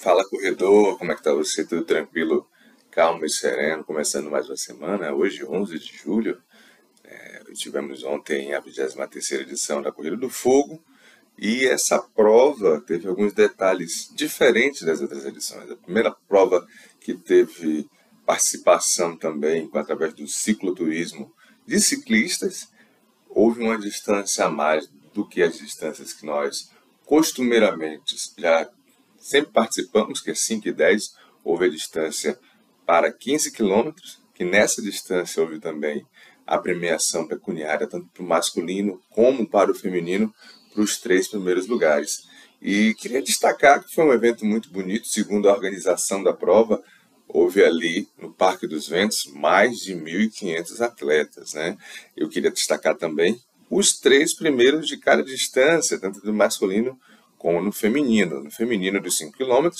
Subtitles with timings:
[0.00, 1.62] Fala corredor, como é que tá você?
[1.62, 2.48] Tudo tranquilo,
[2.90, 6.40] calmo e sereno, começando mais uma semana, hoje 11 de julho.
[7.04, 10.82] É, tivemos ontem a 23 edição da Corrida do Fogo
[11.36, 15.70] e essa prova teve alguns detalhes diferentes das outras edições.
[15.70, 16.66] A primeira prova
[16.98, 17.86] que teve
[18.24, 21.30] participação também através do cicloturismo
[21.66, 22.70] de ciclistas,
[23.28, 26.70] houve uma distância a mais do que as distâncias que nós
[27.04, 28.66] costumeiramente já
[29.20, 32.38] sempre participamos, que é 5 e 10, houve a distância
[32.86, 36.04] para 15 quilômetros, que nessa distância houve também
[36.46, 40.34] a premiação pecuniária, tanto para o masculino como para o feminino,
[40.72, 42.24] para os três primeiros lugares.
[42.60, 46.82] E queria destacar que foi um evento muito bonito, segundo a organização da prova,
[47.28, 51.54] houve ali no Parque dos Ventos mais de 1.500 atletas.
[51.54, 51.76] Né?
[52.16, 56.98] Eu queria destacar também os três primeiros de cada distância, tanto do masculino
[57.40, 58.44] como no feminino.
[58.44, 59.70] No feminino dos 5 km,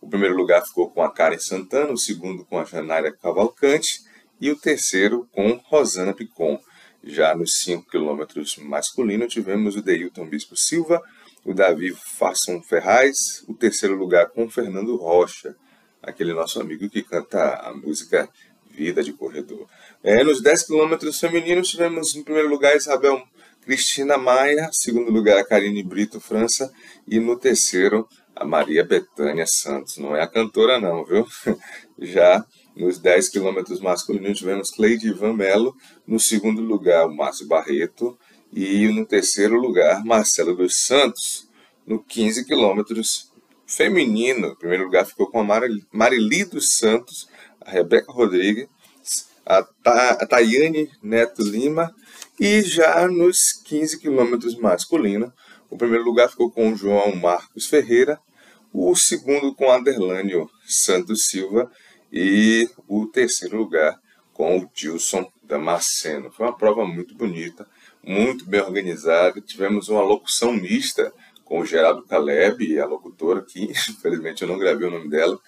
[0.00, 4.00] o primeiro lugar ficou com a Karen Santana, o segundo com a Janária Cavalcante
[4.40, 6.58] e o terceiro com Rosana Picon.
[7.02, 8.24] Já nos 5 km
[8.62, 11.02] masculino tivemos o Deilton Bispo Silva,
[11.44, 15.54] o Davi Fasson Ferraz, o terceiro lugar com o Fernando Rocha,
[16.02, 18.26] aquele nosso amigo que canta a música
[18.70, 19.68] Vida de Corredor.
[20.02, 23.22] É, nos 10 quilômetros femininos tivemos em primeiro lugar Isabel
[23.64, 26.70] Cristina Maia, segundo lugar a Karine Brito França
[27.08, 29.96] e no terceiro a Maria Betânia Santos.
[29.96, 31.26] Não é a cantora não, viu?
[31.98, 32.44] Já
[32.76, 35.74] nos 10 quilômetros masculinos tivemos Cleide Ivan Melo,
[36.06, 38.18] no segundo lugar o Márcio Barreto
[38.52, 41.48] e no terceiro lugar Marcelo dos Santos.
[41.86, 43.32] No 15 quilômetros
[43.66, 47.28] feminino, em primeiro lugar ficou com a Marili dos Santos,
[47.62, 48.68] a Rebeca Rodrigues,
[49.44, 51.94] a, Ta a Tayane Neto Lima
[52.38, 55.32] e já nos 15 quilômetros masculino,
[55.70, 58.18] o primeiro lugar ficou com o João Marcos Ferreira,
[58.72, 61.70] o segundo com Aderlânio Santos Silva
[62.12, 63.98] e o terceiro lugar
[64.32, 66.30] com o Dilson Damasceno.
[66.30, 67.66] Foi uma prova muito bonita,
[68.02, 69.40] muito bem organizada.
[69.40, 71.12] Tivemos uma locução mista
[71.44, 75.38] com o Geraldo Caleb, a locutora aqui, infelizmente eu não gravei o nome dela,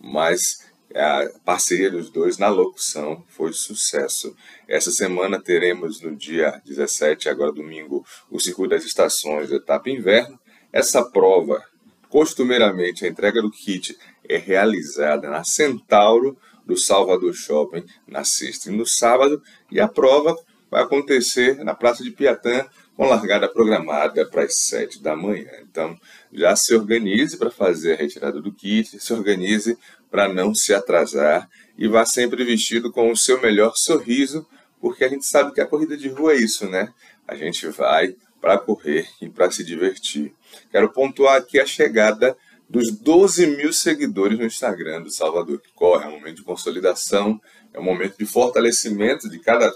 [0.00, 4.36] mas a parceria dos dois na locução foi sucesso.
[4.68, 10.38] Essa semana teremos no dia 17, agora domingo, o Circuito das Estações, etapa inverno.
[10.72, 11.62] Essa prova,
[12.08, 13.96] costumeiramente, a entrega do kit
[14.28, 20.36] é realizada na Centauro do Salvador Shopping na sexta e no sábado, e a prova
[20.70, 22.66] vai acontecer na Praça de Piatã,
[22.96, 25.50] com largada programada para as 7 da manhã.
[25.62, 25.98] Então,
[26.32, 29.76] já se organize para fazer a retirada do kit, se organize
[30.12, 34.46] para não se atrasar e vá sempre vestido com o seu melhor sorriso,
[34.78, 36.92] porque a gente sabe que a corrida de rua é isso, né?
[37.26, 40.34] A gente vai para correr e para se divertir.
[40.70, 42.36] Quero pontuar aqui a chegada
[42.68, 46.04] dos 12 mil seguidores no Instagram do Salvador corre.
[46.04, 47.40] É um momento de consolidação,
[47.72, 49.72] é um momento de fortalecimento de cada,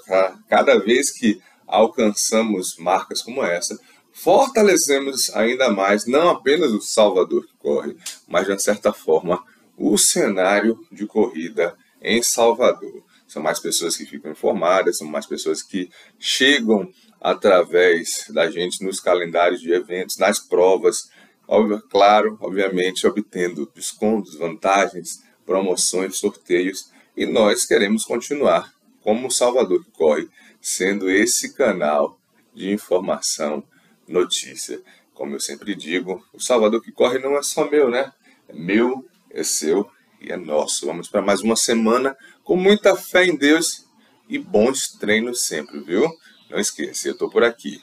[0.51, 3.79] cada vez que alcançamos marcas como essa,
[4.13, 7.97] fortalecemos ainda mais não apenas o Salvador que corre,
[8.29, 9.43] mas de certa forma
[9.77, 13.05] o cenário de corrida em Salvador.
[13.27, 19.01] São mais pessoas que ficam informadas, são mais pessoas que chegam através da gente nos
[19.01, 21.11] calendários de eventos, nas provas,
[21.49, 28.73] óbvio, claro, obviamente obtendo descontos, vantagens, promoções, sorteios, e nós queremos continuar
[29.03, 30.29] como o Salvador que corre,
[30.61, 32.19] sendo esse canal
[32.55, 33.63] de informação,
[34.07, 34.81] notícia.
[35.15, 38.13] Como eu sempre digo, o Salvador que corre não é só meu, né?
[38.49, 39.05] É meu
[39.37, 39.89] é seu
[40.21, 40.87] e é nosso.
[40.87, 43.85] Vamos para mais uma semana com muita fé em Deus
[44.29, 46.09] e bons treinos sempre, viu?
[46.51, 47.81] Não esqueça, eu estou por aqui.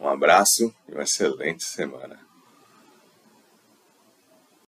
[0.00, 2.27] Um abraço e uma excelente semana.